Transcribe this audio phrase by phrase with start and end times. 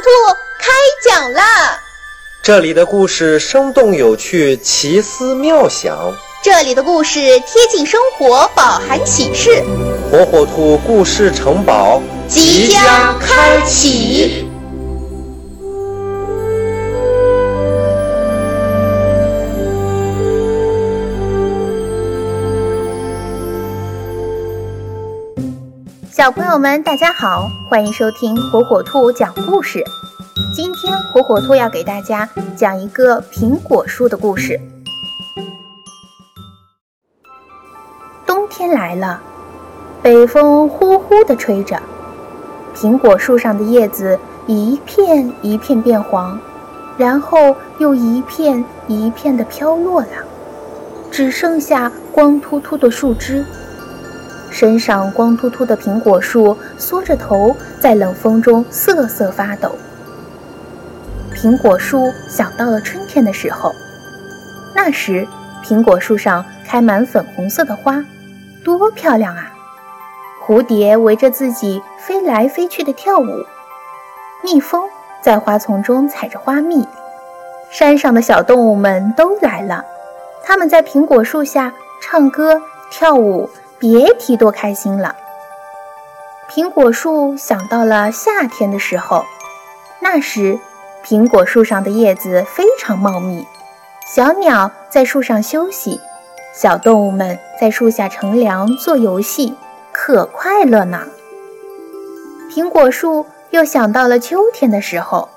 [0.00, 0.08] 兔
[0.58, 0.70] 开
[1.04, 1.80] 讲啦
[2.42, 5.96] 这里的故事生动有趣奇思妙想。
[6.42, 9.62] 这里的故事贴近生活饱含启示。
[10.10, 14.47] 火火兔故事城堡即将开启。
[26.18, 29.84] 小朋友们，大家好，欢迎收听火火兔讲故事。
[30.52, 34.60] 今天火火兔要给大家讲一个苹果树的故事。
[38.26, 39.22] 冬天来了，
[40.02, 41.80] 北风呼呼地吹着，
[42.74, 46.36] 苹果树上的叶子一片一片变黄，
[46.96, 50.08] 然后又一片一片的飘落了，
[51.12, 53.46] 只剩下光秃秃的树枝。
[54.58, 59.70] 身上光秃秃的苹果树缩着头，在冷风中瑟瑟发抖。
[61.32, 63.72] 苹果树想到了春天的时候，
[64.74, 65.24] 那时
[65.64, 68.04] 苹果树上开满粉红色的花，
[68.64, 69.52] 多漂亮啊！
[70.44, 73.44] 蝴蝶围着自己飞来飞去的跳舞，
[74.42, 74.82] 蜜蜂
[75.22, 76.84] 在花丛中采着花蜜，
[77.70, 79.84] 山上的小动物们都来了，
[80.42, 81.72] 它们在苹果树下
[82.02, 82.60] 唱歌
[82.90, 83.48] 跳舞，
[83.78, 85.16] 别提多开心了。
[86.50, 89.24] 苹果树想到了夏天的时候，
[90.00, 90.58] 那时。
[91.04, 93.46] 苹果树上的叶子非常茂密，
[94.04, 95.98] 小鸟在树上休息，
[96.52, 99.54] 小动物们在树下乘凉做游戏，
[99.90, 101.06] 可快乐呢。
[102.52, 105.30] 苹果树又想到了秋天的时候，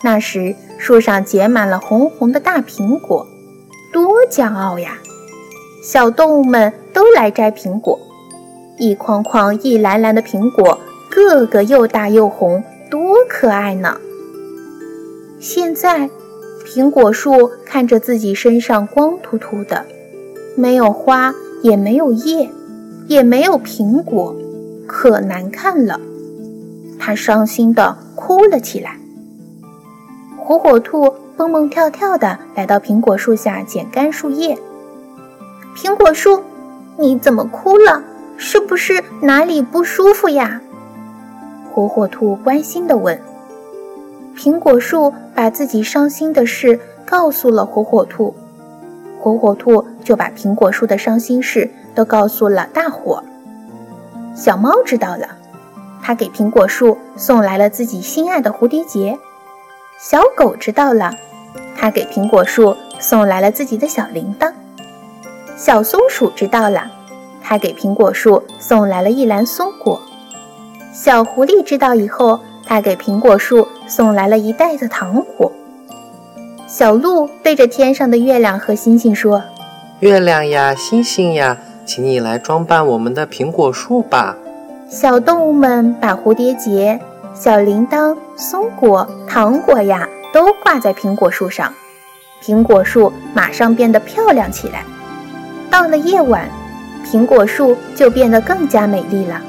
[0.00, 3.24] 那时树上结满了红红的大苹果，
[3.92, 4.98] 多骄傲呀！
[5.84, 7.96] 小动物们都来摘苹果，
[8.76, 10.76] 一筐筐、一篮篮的苹果，
[11.08, 13.96] 个个又大又红，多可爱呢！
[15.38, 16.10] 现在，
[16.66, 19.84] 苹果树看着自己身上光秃秃的，
[20.56, 21.32] 没有花，
[21.62, 22.50] 也没有叶，
[23.06, 24.34] 也没有苹果，
[24.84, 26.00] 可难看了。
[26.98, 28.98] 它伤心地哭了起来。
[30.36, 34.58] 火火兔蹦蹦跳跳地来到苹果树下捡干树叶。
[35.76, 36.42] 苹果树，
[37.00, 38.02] 你怎么哭了？
[38.36, 40.60] 是不是哪里不舒服呀？
[41.72, 43.20] 火火兔关心地问。
[44.36, 48.34] 苹果树把自己伤心的事告诉了火火兔，
[49.20, 53.22] 火火兔就把苹果树的伤心事都告诉了大伙。
[54.34, 55.28] 小猫知道了，
[56.02, 59.16] 它给苹果树送来了自己心爱的蝴蝶结。
[60.00, 61.12] 小狗知道了，
[61.76, 64.52] 它给苹果树送来了自己的小铃铛。
[65.58, 66.88] 小松鼠知道了，
[67.42, 70.00] 它给苹果树送来了一篮松果。
[70.94, 72.38] 小狐狸知道以后。
[72.70, 75.50] 它给苹果树送来了一袋子糖果。
[76.66, 79.42] 小鹿对着天上的月亮和星星说
[80.00, 84.36] ：“月亮呀，星星呀，请你来装扮我们的苹果树吧。”
[84.86, 87.00] 小动物们把蝴蝶结、
[87.32, 91.72] 小铃铛、松果、糖果呀，都挂在苹果树上，
[92.44, 94.84] 苹果树马上变得漂亮起来。
[95.70, 96.48] 到了夜晚，
[97.04, 99.40] 苹果树就变得更加美丽了。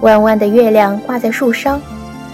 [0.00, 1.80] 弯弯的月亮挂在树梢。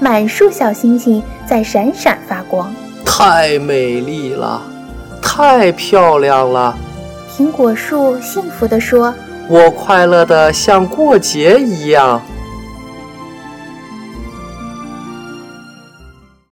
[0.03, 4.63] 满树小星星在闪闪发光，太美丽了，
[5.21, 6.75] 太漂亮了。
[7.37, 9.15] 苹果树幸福地说
[9.47, 12.19] ：“我快乐的像过节一样。”